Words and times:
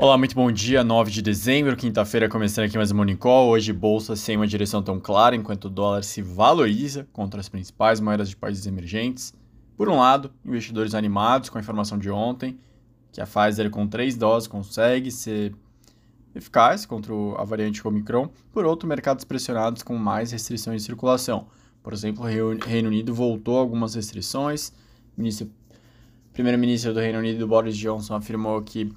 Olá, 0.00 0.16
muito 0.16 0.36
bom 0.36 0.52
dia, 0.52 0.84
9 0.84 1.10
de 1.10 1.20
dezembro, 1.20 1.76
quinta-feira, 1.76 2.28
começando 2.28 2.66
aqui 2.66 2.76
mais 2.76 2.92
um 2.92 2.94
Morning 2.94 3.16
Call. 3.16 3.48
Hoje, 3.48 3.72
bolsa 3.72 4.14
sem 4.14 4.36
uma 4.36 4.46
direção 4.46 4.80
tão 4.80 5.00
clara, 5.00 5.34
enquanto 5.34 5.64
o 5.64 5.68
dólar 5.68 6.04
se 6.04 6.22
valoriza 6.22 7.08
contra 7.12 7.40
as 7.40 7.48
principais 7.48 7.98
moedas 7.98 8.28
de 8.30 8.36
países 8.36 8.64
emergentes. 8.64 9.34
Por 9.76 9.88
um 9.88 9.96
lado, 9.96 10.32
investidores 10.44 10.94
animados 10.94 11.48
com 11.48 11.58
a 11.58 11.60
informação 11.60 11.98
de 11.98 12.08
ontem, 12.08 12.56
que 13.10 13.20
a 13.20 13.26
Pfizer 13.26 13.68
com 13.70 13.88
três 13.88 14.16
doses 14.16 14.46
consegue 14.46 15.10
ser 15.10 15.52
eficaz 16.32 16.86
contra 16.86 17.12
a 17.36 17.42
variante 17.42 17.84
Omicron. 17.84 18.30
Por 18.52 18.64
outro, 18.64 18.88
mercados 18.88 19.24
pressionados 19.24 19.82
com 19.82 19.96
mais 19.96 20.30
restrições 20.30 20.82
de 20.82 20.86
circulação. 20.86 21.48
Por 21.82 21.92
exemplo, 21.92 22.22
o 22.22 22.56
Reino 22.56 22.88
Unido 22.88 23.12
voltou 23.12 23.58
algumas 23.58 23.96
restrições. 23.96 24.72
Primeiro-ministro 26.32 26.94
do 26.94 27.00
Reino 27.00 27.18
Unido, 27.18 27.48
Boris 27.48 27.76
Johnson, 27.76 28.14
afirmou 28.14 28.62
que 28.62 28.92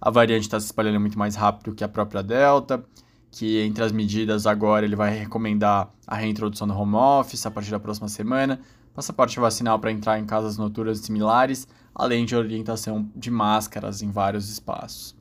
a 0.00 0.10
variante 0.10 0.42
está 0.42 0.58
se 0.60 0.66
espalhando 0.66 1.00
muito 1.00 1.18
mais 1.18 1.34
rápido 1.34 1.74
que 1.74 1.84
a 1.84 1.88
própria 1.88 2.22
Delta, 2.22 2.84
que 3.30 3.60
entre 3.60 3.82
as 3.82 3.92
medidas 3.92 4.46
agora 4.46 4.84
ele 4.84 4.96
vai 4.96 5.10
recomendar 5.10 5.90
a 6.06 6.16
reintrodução 6.16 6.66
do 6.66 6.74
home 6.74 6.94
office 6.94 7.44
a 7.46 7.50
partir 7.50 7.70
da 7.70 7.80
próxima 7.80 8.08
semana, 8.08 8.60
passaporte 8.94 9.38
vacinal 9.38 9.78
para 9.78 9.92
entrar 9.92 10.18
em 10.18 10.24
casas 10.24 10.56
noturnas 10.56 10.98
similares, 10.98 11.66
além 11.94 12.24
de 12.24 12.34
orientação 12.34 13.10
de 13.14 13.30
máscaras 13.30 14.02
em 14.02 14.10
vários 14.10 14.48
espaços. 14.48 15.14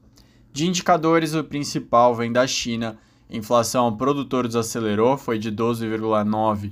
De 0.53 0.65
indicadores, 0.65 1.33
o 1.33 1.43
principal 1.43 2.15
vem 2.15 2.31
da 2.31 2.47
China. 2.47 2.97
Inflação 3.29 3.85
ao 3.85 3.97
produtor 3.97 4.47
desacelerou, 4.47 5.17
foi 5.17 5.37
de 5.37 5.51
12,9 5.51 6.71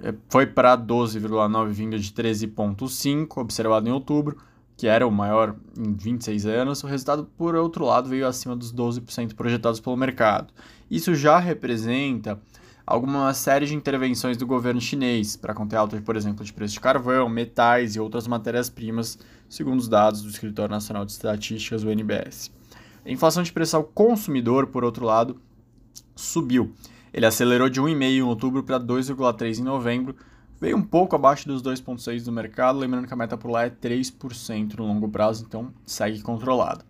eh, 0.00 0.14
foi 0.28 0.46
para 0.46 0.76
12,9 0.76 1.70
vindo 1.70 1.98
de 1.98 2.12
13,5 2.12 3.38
observado 3.38 3.88
em 3.88 3.92
outubro, 3.92 4.36
que 4.78 4.86
era 4.86 5.04
o 5.04 5.10
maior 5.10 5.56
em 5.76 5.92
26 5.92 6.46
anos, 6.46 6.84
o 6.84 6.86
resultado, 6.86 7.28
por 7.36 7.56
outro 7.56 7.84
lado, 7.84 8.08
veio 8.08 8.24
acima 8.24 8.54
dos 8.54 8.72
12% 8.72 9.34
projetados 9.34 9.80
pelo 9.80 9.96
mercado. 9.96 10.54
Isso 10.88 11.16
já 11.16 11.36
representa 11.36 12.40
alguma 12.86 13.34
série 13.34 13.66
de 13.66 13.74
intervenções 13.74 14.36
do 14.36 14.46
governo 14.46 14.80
chinês 14.80 15.36
para 15.36 15.52
conter 15.52 15.74
alta, 15.74 16.00
por 16.00 16.14
exemplo, 16.14 16.44
de 16.44 16.52
preço 16.52 16.74
de 16.74 16.80
carvão, 16.80 17.28
metais 17.28 17.96
e 17.96 18.00
outras 18.00 18.28
matérias-primas, 18.28 19.18
segundo 19.48 19.80
os 19.80 19.88
dados 19.88 20.22
do 20.22 20.28
Escritório 20.28 20.70
Nacional 20.70 21.04
de 21.04 21.10
Estatísticas, 21.10 21.82
o 21.82 21.90
NBS. 21.90 22.52
A 23.04 23.10
inflação 23.10 23.42
de 23.42 23.52
preço 23.52 23.76
ao 23.76 23.82
consumidor, 23.82 24.68
por 24.68 24.84
outro 24.84 25.04
lado, 25.04 25.40
subiu. 26.14 26.72
Ele 27.12 27.26
acelerou 27.26 27.68
de 27.68 27.80
1,5 27.80 28.02
em 28.04 28.22
outubro 28.22 28.62
para 28.62 28.78
2,3 28.78 29.58
em 29.58 29.62
novembro, 29.64 30.14
veio 30.60 30.76
um 30.76 30.82
pouco 30.82 31.16
abaixo 31.16 31.46
dos 31.46 31.62
2,6% 31.62 32.24
do 32.24 32.32
mercado, 32.32 32.78
lembrando 32.78 33.06
que 33.06 33.14
a 33.14 33.16
meta 33.16 33.36
por 33.36 33.50
lá 33.50 33.64
é 33.64 33.70
3% 33.70 34.76
no 34.76 34.86
longo 34.86 35.08
prazo, 35.08 35.44
então 35.46 35.72
segue 35.84 36.20
controlado. 36.20 36.84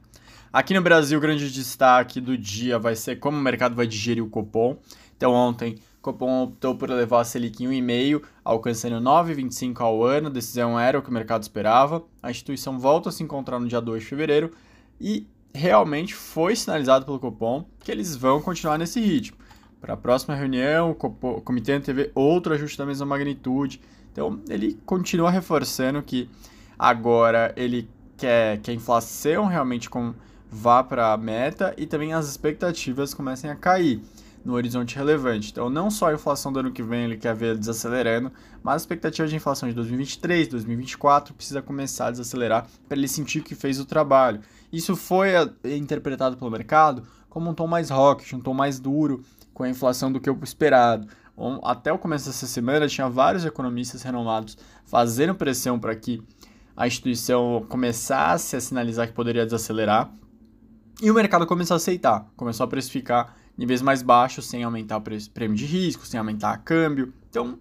Aqui 0.52 0.72
no 0.72 0.80
Brasil, 0.80 1.18
o 1.18 1.20
grande 1.20 1.52
destaque 1.52 2.20
do 2.20 2.36
dia 2.36 2.78
vai 2.78 2.96
ser 2.96 3.16
como 3.16 3.36
o 3.36 3.40
mercado 3.40 3.74
vai 3.74 3.86
digerir 3.86 4.24
o 4.24 4.30
Copom. 4.30 4.78
Então, 5.14 5.32
ontem, 5.32 5.74
o 5.98 6.00
Copom 6.00 6.44
optou 6.44 6.74
por 6.74 6.88
levar 6.88 7.20
a 7.20 7.24
Selic 7.24 7.62
em 7.62 7.68
1,5, 7.68 8.22
alcançando 8.42 8.96
9,25 8.96 9.80
ao 9.82 10.02
ano. 10.02 10.28
A 10.28 10.30
decisão 10.30 10.80
era 10.80 10.98
o 10.98 11.02
que 11.02 11.10
o 11.10 11.12
mercado 11.12 11.42
esperava. 11.42 12.02
A 12.22 12.30
instituição 12.30 12.78
volta 12.78 13.10
a 13.10 13.12
se 13.12 13.22
encontrar 13.22 13.58
no 13.58 13.68
dia 13.68 13.80
2 13.80 14.02
de 14.02 14.08
fevereiro 14.08 14.50
e 14.98 15.26
realmente 15.52 16.14
foi 16.14 16.56
sinalizado 16.56 17.04
pelo 17.04 17.18
Copom 17.18 17.66
que 17.80 17.92
eles 17.92 18.16
vão 18.16 18.40
continuar 18.40 18.78
nesse 18.78 19.00
ritmo. 19.00 19.36
Para 19.80 19.94
a 19.94 19.96
próxima 19.96 20.34
reunião, 20.34 20.90
o 20.90 21.40
comitê 21.40 21.78
teve 21.80 22.10
outro 22.14 22.52
ajuste 22.52 22.76
da 22.76 22.84
mesma 22.84 23.06
magnitude. 23.06 23.80
Então, 24.12 24.40
ele 24.48 24.78
continua 24.84 25.30
reforçando 25.30 26.02
que 26.02 26.28
agora 26.78 27.52
ele 27.56 27.88
quer 28.16 28.58
que 28.58 28.70
a 28.70 28.74
inflação 28.74 29.46
realmente 29.46 29.88
vá 30.50 30.82
para 30.82 31.12
a 31.12 31.16
meta 31.16 31.74
e 31.76 31.86
também 31.86 32.12
as 32.12 32.28
expectativas 32.28 33.14
comecem 33.14 33.48
a 33.48 33.54
cair 33.54 34.02
no 34.44 34.54
horizonte 34.54 34.96
relevante. 34.96 35.50
Então, 35.52 35.70
não 35.70 35.90
só 35.90 36.08
a 36.08 36.14
inflação 36.14 36.52
do 36.52 36.58
ano 36.58 36.72
que 36.72 36.82
vem 36.82 37.04
ele 37.04 37.16
quer 37.16 37.34
ver 37.34 37.56
desacelerando, 37.56 38.32
mas 38.62 38.74
a 38.74 38.76
expectativa 38.78 39.28
de 39.28 39.36
inflação 39.36 39.68
de 39.68 39.74
2023, 39.74 40.48
2024 40.48 41.34
precisa 41.34 41.62
começar 41.62 42.06
a 42.06 42.10
desacelerar 42.10 42.66
para 42.88 42.98
ele 42.98 43.06
sentir 43.06 43.42
que 43.42 43.54
fez 43.54 43.78
o 43.78 43.84
trabalho. 43.84 44.40
Isso 44.72 44.96
foi 44.96 45.30
interpretado 45.64 46.36
pelo 46.36 46.50
mercado 46.50 47.04
como 47.28 47.50
um 47.50 47.54
tom 47.54 47.66
mais 47.66 47.90
rock, 47.90 48.34
um 48.34 48.40
tom 48.40 48.54
mais 48.54 48.80
duro, 48.80 49.22
com 49.58 49.64
a 49.64 49.68
inflação 49.68 50.12
do 50.12 50.20
que 50.20 50.30
o 50.30 50.38
esperado. 50.40 51.08
Até 51.64 51.92
o 51.92 51.98
começo 51.98 52.26
dessa 52.26 52.46
semana, 52.46 52.86
tinha 52.86 53.08
vários 53.08 53.44
economistas 53.44 54.02
renomados 54.02 54.56
fazendo 54.86 55.34
pressão 55.34 55.80
para 55.80 55.96
que 55.96 56.22
a 56.76 56.86
instituição 56.86 57.66
começasse 57.68 58.54
a 58.54 58.60
sinalizar 58.60 59.08
que 59.08 59.12
poderia 59.12 59.44
desacelerar. 59.44 60.12
E 61.02 61.10
o 61.10 61.14
mercado 61.14 61.44
começou 61.44 61.74
a 61.74 61.76
aceitar, 61.76 62.28
começou 62.36 62.64
a 62.64 62.68
precificar 62.68 63.34
níveis 63.56 63.82
mais 63.82 64.00
baixos, 64.00 64.46
sem 64.46 64.62
aumentar 64.62 64.98
o 64.98 65.02
prêmio 65.34 65.56
de 65.56 65.66
risco, 65.66 66.06
sem 66.06 66.18
aumentar 66.18 66.52
a 66.52 66.56
câmbio. 66.56 67.12
Então, 67.28 67.58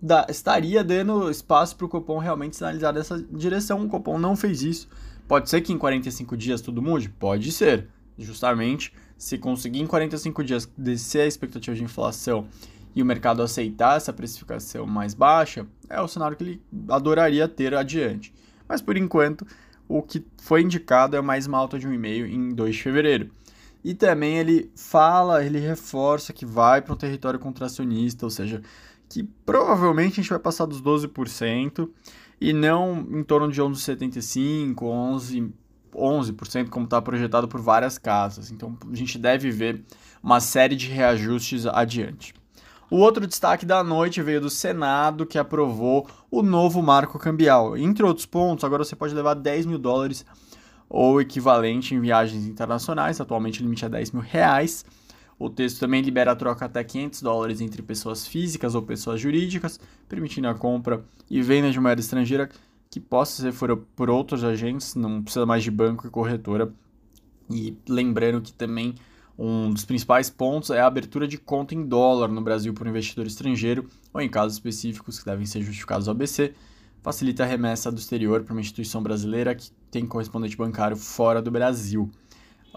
da, 0.00 0.26
estaria 0.28 0.82
dando 0.82 1.30
espaço 1.30 1.76
para 1.76 1.86
o 1.86 1.88
Copom 1.88 2.18
realmente 2.18 2.56
sinalizar 2.56 2.92
dessa 2.92 3.20
direção. 3.30 3.84
O 3.84 3.88
Copom 3.88 4.18
não 4.18 4.34
fez 4.34 4.62
isso. 4.62 4.88
Pode 5.28 5.48
ser 5.48 5.60
que 5.60 5.72
em 5.72 5.78
45 5.78 6.36
dias 6.36 6.60
tudo 6.60 6.82
mude? 6.82 7.08
Pode 7.08 7.52
ser. 7.52 7.88
Justamente 8.18 8.92
se 9.22 9.38
conseguir 9.38 9.78
em 9.78 9.86
45 9.86 10.42
dias 10.42 10.68
descer 10.76 11.20
a 11.20 11.26
expectativa 11.28 11.76
de 11.76 11.84
inflação 11.84 12.48
e 12.92 13.00
o 13.00 13.06
mercado 13.06 13.40
aceitar 13.40 13.96
essa 13.96 14.12
precificação 14.12 14.84
mais 14.84 15.14
baixa, 15.14 15.64
é 15.88 16.00
o 16.00 16.08
cenário 16.08 16.36
que 16.36 16.42
ele 16.42 16.62
adoraria 16.88 17.46
ter 17.46 17.72
adiante. 17.72 18.34
Mas 18.68 18.82
por 18.82 18.96
enquanto, 18.96 19.46
o 19.88 20.02
que 20.02 20.26
foi 20.38 20.62
indicado 20.62 21.14
é 21.14 21.20
mais 21.20 21.46
uma 21.46 21.56
alta 21.56 21.78
de 21.78 21.86
1,5 21.86 22.32
em 22.32 22.52
2 22.52 22.74
de 22.74 22.82
fevereiro. 22.82 23.30
E 23.84 23.94
também 23.94 24.38
ele 24.38 24.72
fala, 24.74 25.44
ele 25.44 25.60
reforça 25.60 26.32
que 26.32 26.44
vai 26.44 26.82
para 26.82 26.92
um 26.92 26.96
território 26.96 27.38
contracionista, 27.38 28.26
ou 28.26 28.30
seja, 28.30 28.60
que 29.08 29.22
provavelmente 29.46 30.14
a 30.14 30.22
gente 30.24 30.30
vai 30.30 30.40
passar 30.40 30.66
dos 30.66 30.82
12% 30.82 31.88
e 32.40 32.52
não 32.52 33.06
em 33.12 33.22
torno 33.22 33.52
de 33.52 33.62
11,75, 33.62 34.82
11 34.82 35.52
11%, 35.94 36.68
como 36.68 36.84
está 36.84 37.00
projetado 37.00 37.48
por 37.48 37.60
várias 37.60 37.98
casas. 37.98 38.50
Então 38.50 38.76
a 38.90 38.94
gente 38.94 39.18
deve 39.18 39.50
ver 39.50 39.84
uma 40.22 40.40
série 40.40 40.76
de 40.76 40.88
reajustes 40.88 41.66
adiante. 41.66 42.34
O 42.90 42.98
outro 42.98 43.26
destaque 43.26 43.64
da 43.64 43.82
noite 43.82 44.20
veio 44.20 44.40
do 44.40 44.50
Senado, 44.50 45.24
que 45.24 45.38
aprovou 45.38 46.06
o 46.30 46.42
novo 46.42 46.82
marco 46.82 47.18
cambial. 47.18 47.74
Entre 47.76 48.04
outros 48.04 48.26
pontos, 48.26 48.64
agora 48.64 48.84
você 48.84 48.94
pode 48.94 49.14
levar 49.14 49.32
10 49.32 49.64
mil 49.64 49.78
dólares 49.78 50.26
ou 50.90 51.18
equivalente 51.18 51.94
em 51.94 52.00
viagens 52.00 52.44
internacionais, 52.44 53.18
atualmente 53.18 53.60
o 53.60 53.62
limite 53.62 53.86
é 53.86 53.88
10 53.88 54.10
mil 54.10 54.22
reais. 54.22 54.84
O 55.38 55.48
texto 55.48 55.80
também 55.80 56.02
libera 56.02 56.32
a 56.32 56.36
troca 56.36 56.66
até 56.66 56.84
500 56.84 57.22
dólares 57.22 57.60
entre 57.62 57.80
pessoas 57.80 58.26
físicas 58.26 58.74
ou 58.74 58.82
pessoas 58.82 59.18
jurídicas, 59.18 59.80
permitindo 60.06 60.46
a 60.48 60.54
compra 60.54 61.02
e 61.30 61.40
venda 61.40 61.70
de 61.70 61.80
moeda 61.80 62.00
estrangeira 62.00 62.50
que 62.92 63.00
possa 63.00 63.40
ser 63.40 63.58
por, 63.58 63.74
por 63.96 64.10
outros 64.10 64.44
agentes, 64.44 64.94
não 64.94 65.22
precisa 65.22 65.46
mais 65.46 65.64
de 65.64 65.70
banco 65.70 66.06
e 66.06 66.10
corretora. 66.10 66.70
E 67.50 67.74
lembrando 67.88 68.42
que 68.42 68.52
também 68.52 68.94
um 69.38 69.70
dos 69.70 69.86
principais 69.86 70.28
pontos 70.28 70.68
é 70.68 70.78
a 70.78 70.86
abertura 70.86 71.26
de 71.26 71.38
conta 71.38 71.74
em 71.74 71.86
dólar 71.86 72.28
no 72.28 72.42
Brasil 72.42 72.74
por 72.74 72.86
investidor 72.86 73.26
estrangeiro, 73.26 73.88
ou 74.12 74.20
em 74.20 74.28
casos 74.28 74.52
específicos 74.52 75.18
que 75.18 75.24
devem 75.24 75.46
ser 75.46 75.62
justificados 75.62 76.06
ao 76.06 76.12
ABC, 76.12 76.52
facilita 77.02 77.44
a 77.44 77.46
remessa 77.46 77.90
do 77.90 77.98
exterior 77.98 78.42
para 78.42 78.52
uma 78.52 78.60
instituição 78.60 79.02
brasileira 79.02 79.54
que 79.54 79.70
tem 79.90 80.04
correspondente 80.04 80.54
bancário 80.54 80.96
fora 80.96 81.40
do 81.40 81.50
Brasil. 81.50 82.10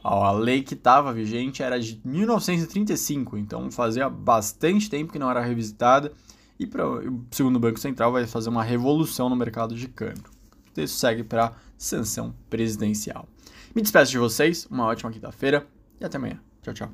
A 0.01 0.31
lei 0.31 0.63
que 0.63 0.75
estava 0.75 1.11
vigente 1.11 1.61
era 1.61 1.77
de 1.77 1.99
1935, 2.05 3.37
então 3.37 3.69
fazia 3.69 4.09
bastante 4.09 4.89
tempo 4.89 5.11
que 5.11 5.19
não 5.19 5.29
era 5.29 5.41
revisitada 5.41 6.13
e 6.59 6.66
pra, 6.66 6.83
segundo 7.31 7.57
o 7.57 7.59
Banco 7.59 7.79
Central 7.79 8.11
vai 8.11 8.25
fazer 8.25 8.49
uma 8.49 8.63
revolução 8.63 9.29
no 9.29 9.35
mercado 9.35 9.75
de 9.75 9.88
câmbio. 9.88 10.23
Isso 10.77 10.97
segue 10.97 11.23
para 11.23 11.53
sanção 11.77 12.33
presidencial. 12.49 13.27
Me 13.73 13.81
despeço 13.81 14.11
de 14.11 14.17
vocês, 14.17 14.65
uma 14.69 14.85
ótima 14.85 15.12
quinta-feira 15.12 15.68
e 16.00 16.06
até 16.06 16.18
amanhã. 16.18 16.39
Tchau, 16.62 16.74
tchau. 16.74 16.89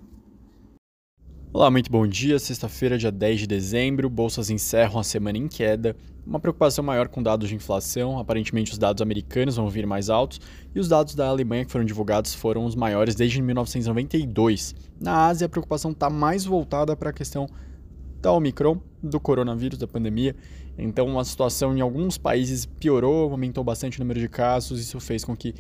Olá, 1.54 1.70
muito 1.70 1.92
bom 1.92 2.08
dia. 2.08 2.40
Sexta-feira, 2.40 2.98
dia 2.98 3.12
10 3.12 3.42
de 3.42 3.48
dezembro, 3.48 4.10
bolsas 4.10 4.50
encerram 4.50 5.00
a 5.00 5.04
semana 5.04 5.38
em 5.38 5.48
queda. 5.48 5.98
Uma 6.26 6.40
preocupação 6.40 6.84
maior 6.84 7.10
com 7.10 7.22
dados 7.22 7.50
de 7.50 7.56
inflação. 7.56 8.18
Aparentemente, 8.18 8.72
os 8.72 8.78
dados 8.78 9.02
americanos 9.02 9.58
vão 9.58 9.68
vir 9.68 9.86
mais 9.86 10.10
altos 10.10 10.40
e 10.74 10.80
os 10.80 10.88
dados 10.88 11.14
da 11.14 11.28
Alemanha 11.28 11.66
que 11.66 11.72
foram 11.72 11.84
divulgados 11.84 12.34
foram 12.34 12.66
os 12.66 12.74
maiores 12.74 13.16
desde 13.16 13.42
1992. 13.42 14.74
Na 15.00 15.28
Ásia, 15.28 15.46
a 15.46 15.50
preocupação 15.50 15.92
está 15.92 16.10
mais 16.10 16.46
voltada 16.46 16.96
para 16.96 17.10
a 17.10 17.14
questão 17.14 17.50
da 18.22 18.32
Omicron, 18.32 18.80
do 19.02 19.20
coronavírus, 19.20 19.78
da 19.78 19.88
pandemia. 19.88 20.36
Então, 20.78 21.20
a 21.20 21.26
situação 21.26 21.76
em 21.76 21.82
alguns 21.82 22.18
países 22.18 22.66
piorou, 22.66 23.32
aumentou 23.32 23.64
bastante 23.64 23.98
o 23.98 24.02
número 24.02 24.20
de 24.20 24.30
casos, 24.30 24.80
isso 24.80 25.00
fez 25.00 25.26
com 25.26 25.36
que 25.36 25.54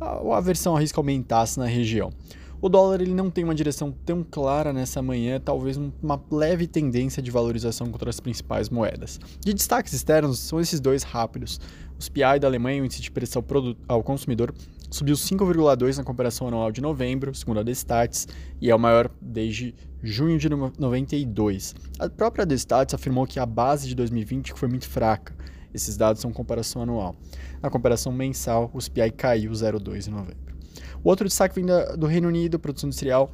a 0.00 0.36
aversão 0.36 0.76
a 0.76 0.80
risco 0.80 0.98
aumentasse 1.00 1.58
na 1.58 1.66
região. 1.66 2.10
O 2.60 2.68
dólar 2.68 3.02
ele 3.02 3.12
não 3.12 3.30
tem 3.30 3.44
uma 3.44 3.54
direção 3.54 3.92
tão 4.06 4.24
clara 4.24 4.72
nessa 4.72 5.02
manhã, 5.02 5.38
talvez 5.38 5.78
uma 6.02 6.18
leve 6.30 6.66
tendência 6.66 7.22
de 7.22 7.30
valorização 7.30 7.90
contra 7.90 8.08
as 8.08 8.20
principais 8.20 8.70
moedas. 8.70 9.20
De 9.44 9.52
destaques 9.52 9.92
externos 9.92 10.38
são 10.38 10.58
esses 10.58 10.80
dois 10.80 11.02
rápidos. 11.02 11.60
Os 11.98 12.08
PI 12.08 12.38
da 12.40 12.48
Alemanha, 12.48 12.82
o 12.82 12.86
índice 12.86 13.02
de 13.02 13.10
preço 13.10 13.38
ao, 13.38 13.44
ao 13.86 14.02
consumidor, 14.02 14.54
subiu 14.90 15.14
5,2 15.14 15.98
na 15.98 16.04
comparação 16.04 16.48
anual 16.48 16.72
de 16.72 16.80
novembro, 16.80 17.34
segundo 17.34 17.60
a 17.60 17.62
Destats, 17.62 18.26
e 18.60 18.70
é 18.70 18.74
o 18.74 18.78
maior 18.78 19.10
desde 19.20 19.74
junho 20.04 20.38
de 20.38 20.48
92. 20.48 21.74
A 21.98 22.08
própria 22.08 22.46
Destats 22.46 22.94
afirmou 22.94 23.26
que 23.26 23.38
a 23.38 23.46
base 23.46 23.88
de 23.88 23.94
2020 23.94 24.52
foi 24.54 24.68
muito 24.68 24.88
fraca. 24.88 25.34
Esses 25.72 25.96
dados 25.96 26.22
são 26.22 26.32
comparação 26.32 26.82
anual. 26.82 27.16
Na 27.60 27.68
comparação 27.70 28.12
mensal, 28.12 28.70
o 28.72 28.80
CPI 28.80 29.10
caiu 29.10 29.50
0,2 29.50 30.06
em 30.06 30.10
novembro. 30.10 30.54
O 31.02 31.08
outro 31.08 31.26
destaque 31.26 31.54
vem 31.54 31.66
do 31.98 32.06
Reino 32.06 32.28
Unido, 32.28 32.58
produção 32.58 32.88
industrial 32.88 33.30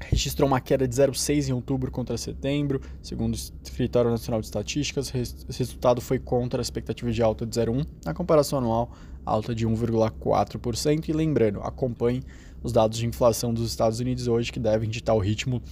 registrou 0.00 0.46
uma 0.46 0.60
queda 0.60 0.86
de 0.86 0.94
0,6 0.94 1.48
em 1.48 1.52
outubro 1.52 1.90
contra 1.90 2.16
setembro, 2.16 2.80
segundo 3.02 3.34
o 3.34 3.38
Escritório 3.62 4.10
Nacional 4.10 4.40
de 4.40 4.46
Estatísticas. 4.46 5.10
O 5.10 5.52
resultado 5.52 6.00
foi 6.00 6.18
contra 6.18 6.60
a 6.60 6.62
expectativa 6.62 7.10
de 7.10 7.22
alta 7.22 7.44
de 7.44 7.58
0,1, 7.58 7.86
na 8.04 8.14
comparação 8.14 8.58
anual, 8.58 8.92
alta 9.24 9.54
de 9.54 9.66
1,4%. 9.66 11.08
E 11.08 11.12
lembrando, 11.12 11.60
acompanhe 11.60 12.22
os 12.62 12.72
dados 12.72 12.98
de 12.98 13.06
inflação 13.06 13.52
dos 13.52 13.68
Estados 13.68 14.00
Unidos 14.00 14.28
hoje, 14.28 14.52
que 14.52 14.60
devem 14.60 14.88
ditar 14.88 15.14
o 15.14 15.18
ritmo 15.18 15.62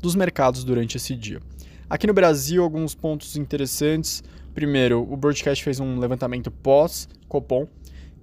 dos 0.00 0.14
mercados 0.14 0.64
durante 0.64 0.96
esse 0.96 1.14
dia. 1.14 1.40
Aqui 1.88 2.06
no 2.06 2.14
Brasil, 2.14 2.62
alguns 2.62 2.94
pontos 2.94 3.36
interessantes. 3.36 4.22
Primeiro, 4.54 5.06
o 5.10 5.16
Broadcast 5.16 5.62
fez 5.62 5.78
um 5.78 5.98
levantamento 5.98 6.50
pós-Copom, 6.50 7.68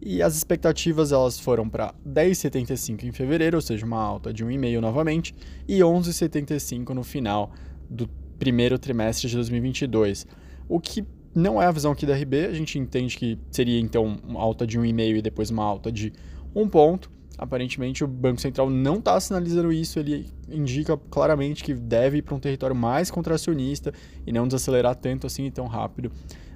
e 0.01 0.21
as 0.21 0.35
expectativas 0.35 1.11
elas 1.11 1.39
foram 1.39 1.67
para 1.67 1.93
10,75 2.07 3.03
em 3.03 3.11
fevereiro, 3.11 3.57
ou 3.57 3.61
seja, 3.61 3.85
uma 3.85 4.01
alta 4.01 4.33
de 4.33 4.45
1,5 4.45 4.79
novamente, 4.79 5.35
e 5.67 5.79
11,75 5.79 6.89
no 6.93 7.03
final 7.03 7.51
do 7.89 8.07
primeiro 8.37 8.79
trimestre 8.79 9.27
de 9.27 9.35
2022. 9.35 10.25
O 10.69 10.79
que 10.79 11.05
não 11.35 11.61
é 11.61 11.65
a 11.65 11.71
visão 11.71 11.91
aqui 11.91 12.05
da 12.05 12.15
RB, 12.15 12.45
a 12.45 12.53
gente 12.53 12.79
entende 12.79 13.17
que 13.17 13.37
seria 13.51 13.79
então 13.79 14.17
uma 14.23 14.39
alta 14.39 14.65
de 14.65 14.79
1,5 14.79 15.17
e 15.17 15.21
depois 15.21 15.49
uma 15.49 15.63
alta 15.63 15.91
de 15.91 16.13
1 16.55 16.67
ponto. 16.69 17.11
Aparentemente 17.39 18.03
o 18.03 18.07
Banco 18.07 18.41
Central 18.41 18.69
não 18.69 18.95
está 18.95 19.17
sinalizando 19.17 19.71
isso, 19.71 19.97
ele 19.97 20.29
indica 20.49 20.97
claramente 21.09 21.63
que 21.63 21.73
deve 21.73 22.17
ir 22.17 22.21
para 22.21 22.35
um 22.35 22.39
território 22.39 22.75
mais 22.75 23.09
contracionista 23.09 23.93
e 24.27 24.33
não 24.33 24.45
desacelerar 24.45 24.93
tanto 24.95 25.25
assim 25.25 25.45
e 25.45 25.51
tão 25.51 25.65
rápido 25.65 26.11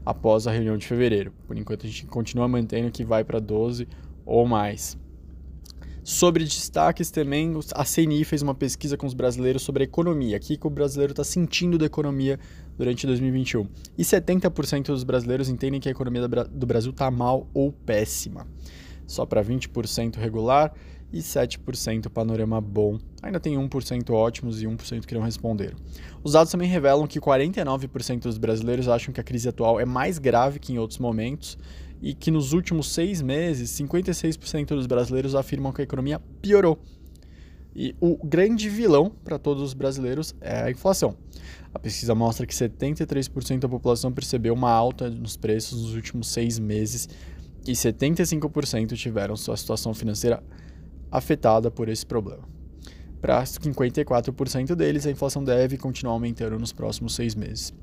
após 0.06 0.46
a 0.46 0.52
reunião 0.52 0.78
de 0.78 0.86
fevereiro. 0.86 1.32
Por 1.48 1.58
enquanto, 1.58 1.86
a 1.86 1.90
gente 1.90 2.06
continua 2.06 2.50
mantendo 2.50 2.92
que 2.92 3.06
vai 3.06 3.24
para 3.24 3.40
12 3.40 3.88
ou 4.26 4.46
mais. 4.46 4.98
Sobre 6.04 6.44
destaques 6.44 7.10
também, 7.10 7.54
a 7.74 7.86
CNI 7.86 8.26
fez 8.26 8.42
uma 8.42 8.54
pesquisa 8.54 8.98
com 8.98 9.08
os 9.08 9.14
brasileiros 9.14 9.62
sobre 9.62 9.84
a 9.84 9.86
economia, 9.86 10.36
o 10.36 10.40
que 10.42 10.60
o 10.62 10.70
brasileiro 10.70 11.14
está 11.14 11.24
sentindo 11.24 11.78
da 11.78 11.86
economia 11.86 12.38
durante 12.78 13.08
2021. 13.08 13.70
E 13.98 14.04
70% 14.04 14.88
dos 14.88 15.06
brasileiros 15.06 15.48
entendem 15.48 15.80
que 15.80 15.88
a 15.88 15.92
economia 15.94 16.28
do 16.28 16.68
Brasil 16.68 16.92
está 16.92 17.10
mal 17.10 17.50
ou 17.54 17.72
péssima. 17.72 18.46
Só 19.06 19.26
para 19.26 19.44
20% 19.44 20.16
regular 20.18 20.74
e 21.12 21.20
7% 21.20 22.10
panorama 22.10 22.60
bom. 22.60 22.98
Ainda 23.22 23.40
tem 23.40 23.56
1% 23.56 24.10
ótimos 24.10 24.62
e 24.62 24.66
1% 24.66 25.06
que 25.06 25.14
não 25.14 25.22
responderam. 25.22 25.78
Os 26.24 26.34
dados 26.34 26.52
também 26.52 26.68
revelam 26.68 27.06
que 27.06 27.20
49% 27.20 28.22
dos 28.22 28.40
brasileiros 28.40 28.88
acham 28.88 29.14
que 29.14 29.22
a 29.22 29.24
crise 29.24 29.48
atual 29.48 29.80
é 29.80 29.86
mais 29.86 30.18
grave 30.18 30.60
que 30.60 30.74
em 30.74 30.80
outros 30.80 30.98
momentos 30.98 31.58
e 32.02 32.14
que 32.14 32.32
nos 32.32 32.52
últimos 32.52 32.92
seis 32.92 33.22
meses, 33.22 33.70
56% 33.80 34.68
dos 34.70 34.88
brasileiros 34.88 35.36
afirmam 35.36 35.72
que 35.72 35.82
a 35.82 35.84
economia 35.86 36.20
piorou. 36.42 36.78
E 37.76 37.96
o 38.00 38.18
grande 38.24 38.70
vilão 38.70 39.12
para 39.24 39.40
todos 39.40 39.64
os 39.64 39.74
brasileiros 39.74 40.36
é 40.42 40.64
a 40.64 40.72
inflação. 40.72 41.16
A 41.74 41.80
pesquisa 41.80 42.14
mostra 42.14 42.46
que 42.46 42.54
73% 42.54 43.60
da 43.60 43.70
população 43.70 44.12
percebeu 44.12 44.54
uma 44.54 44.70
alta 44.70 45.10
nos 45.10 45.38
preços 45.38 45.82
nos 45.82 45.96
últimos 45.96 46.28
seis 46.28 46.60
meses 46.60 47.10
e 47.66 47.72
75% 47.72 48.96
tiveram 48.96 49.36
sua 49.36 49.56
situação 49.58 49.94
financeira 49.94 50.44
afetada 51.12 51.72
por 51.72 51.90
esse 51.90 52.06
problema. 52.06 52.44
Para 53.22 53.44
54% 53.44 54.76
deles, 54.76 55.06
a 55.06 55.12
inflação 55.12 55.44
deve 55.44 55.78
continuar 55.78 56.14
aumentando 56.14 56.60
nos 56.60 56.74
próximos 56.74 57.16
seis 57.16 57.36
meses. 57.36 57.74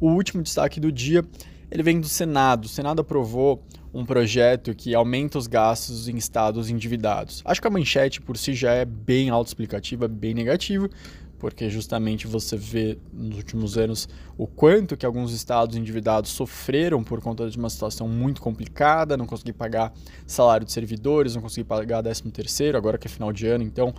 O 0.00 0.08
último 0.10 0.42
destaque 0.42 0.80
do 0.80 0.90
dia 0.90 1.24
ele 1.70 1.82
vem 1.82 2.00
do 2.00 2.08
Senado. 2.08 2.66
O 2.66 2.68
Senado 2.68 3.00
aprovou 3.00 3.62
um 3.92 4.04
projeto 4.04 4.74
que 4.74 4.94
aumenta 4.94 5.38
os 5.38 5.46
gastos 5.46 6.08
em 6.08 6.16
estados 6.16 6.70
endividados. 6.70 7.42
Acho 7.44 7.60
que 7.60 7.66
a 7.66 7.70
manchete 7.70 8.20
por 8.20 8.36
si 8.36 8.54
já 8.54 8.72
é 8.72 8.84
bem 8.84 9.30
autoexplicativa, 9.30 10.06
bem 10.06 10.34
negativa, 10.34 10.88
porque 11.38 11.68
justamente 11.68 12.26
você 12.26 12.56
vê 12.56 12.98
nos 13.12 13.36
últimos 13.36 13.76
anos 13.76 14.08
o 14.36 14.46
quanto 14.46 14.96
que 14.96 15.04
alguns 15.04 15.32
estados 15.32 15.76
endividados 15.76 16.30
sofreram 16.30 17.02
por 17.02 17.20
conta 17.20 17.48
de 17.48 17.58
uma 17.58 17.70
situação 17.70 18.08
muito 18.08 18.40
complicada, 18.40 19.16
não 19.16 19.26
conseguir 19.26 19.52
pagar 19.52 19.92
salário 20.26 20.66
de 20.66 20.72
servidores, 20.72 21.34
não 21.34 21.42
conseguir 21.42 21.64
pagar 21.64 22.02
13 22.02 22.22
terceiro, 22.30 22.76
agora 22.78 22.98
que 22.98 23.06
é 23.06 23.10
final 23.10 23.32
de 23.32 23.46
ano, 23.46 23.64
então 23.64 23.94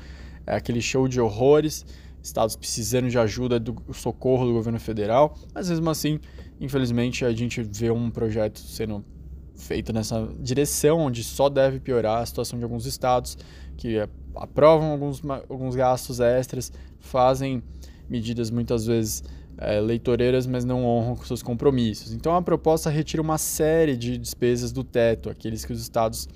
é 0.45 0.55
aquele 0.55 0.81
show 0.81 1.07
de 1.07 1.19
horrores, 1.19 1.85
estados 2.21 2.55
precisando 2.55 3.09
de 3.09 3.17
ajuda 3.17 3.59
do 3.59 3.75
socorro 3.93 4.45
do 4.45 4.53
governo 4.53 4.79
federal, 4.79 5.37
mas 5.53 5.69
mesmo 5.69 5.89
assim, 5.89 6.19
infelizmente, 6.59 7.23
a 7.23 7.31
gente 7.31 7.61
vê 7.63 7.91
um 7.91 8.09
projeto 8.09 8.59
sendo 8.59 9.03
feito 9.57 9.91
nessa 9.91 10.29
direção, 10.39 10.99
onde 10.99 11.23
só 11.23 11.49
deve 11.49 11.79
piorar 11.79 12.21
a 12.21 12.25
situação 12.25 12.57
de 12.57 12.63
alguns 12.63 12.85
estados 12.85 13.37
que 13.75 13.97
aprovam 14.35 14.91
alguns, 14.91 15.21
alguns 15.49 15.75
gastos 15.75 16.19
extras, 16.19 16.71
fazem 16.99 17.61
medidas 18.09 18.49
muitas 18.49 18.85
vezes 18.85 19.23
é, 19.57 19.79
leitoreiras, 19.79 20.45
mas 20.45 20.63
não 20.63 20.85
honram 20.85 21.15
com 21.15 21.25
seus 21.25 21.41
compromissos. 21.41 22.13
Então 22.13 22.35
a 22.35 22.41
proposta 22.41 22.89
retira 22.89 23.21
uma 23.21 23.37
série 23.37 23.97
de 23.97 24.17
despesas 24.17 24.71
do 24.71 24.83
teto, 24.83 25.29
aqueles 25.29 25.65
que 25.65 25.73
os 25.73 25.81
estados. 25.81 26.29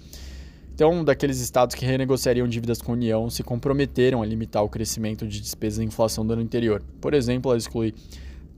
Então, 0.74 1.04
daqueles 1.04 1.40
estados 1.40 1.76
que 1.76 1.86
renegociariam 1.86 2.48
dívidas 2.48 2.82
com 2.82 2.94
a 2.94 2.96
União 2.96 3.30
se 3.30 3.44
comprometeram 3.44 4.22
a 4.24 4.26
limitar 4.26 4.64
o 4.64 4.70
crescimento 4.70 5.28
de 5.28 5.40
despesas 5.40 5.80
e 5.80 5.84
inflação 5.84 6.26
do 6.26 6.34
ano 6.34 6.42
anterior. 6.42 6.82
Por 7.00 7.14
exemplo, 7.14 7.52
ela 7.52 7.58
exclui 7.58 7.94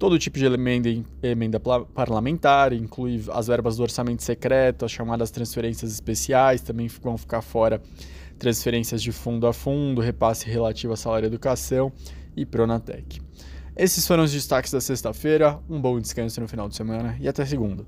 todo 0.04 0.20
tipo 0.20 0.38
de 0.38 0.46
emenda, 0.46 0.90
emenda 1.22 1.62
parlamentar, 1.62 2.74
inclui 2.74 3.24
as 3.32 3.48
verbas 3.48 3.78
do 3.78 3.84
orçamento 3.84 4.22
secreto, 4.22 4.84
as 4.84 4.92
chamadas 4.92 5.32
transferências 5.32 5.94
especiais, 5.94 6.60
também 6.60 6.90
vão 7.02 7.18
ficar 7.18 7.42
fora 7.42 7.82
transferências 8.38 9.02
de 9.02 9.14
fundo 9.14 9.48
a 9.48 9.54
fundo, 9.54 10.02
repasse 10.02 10.46
relativo 10.46 10.92
a 10.92 10.98
salário 10.98 11.26
e 11.26 11.28
educação 11.28 11.90
e 12.36 12.46
Pronatec. 12.46 13.22
Esses 13.78 14.06
foram 14.06 14.26
os 14.26 14.34
destaques 14.34 14.74
da 14.74 14.82
sexta-feira. 14.82 15.58
Um 15.70 15.80
bom 15.80 15.98
descanso 15.98 16.42
no 16.42 16.50
final 16.50 16.68
de 16.68 16.76
semana 16.76 17.16
e 17.22 17.26
até 17.30 17.46
segunda. 17.46 17.86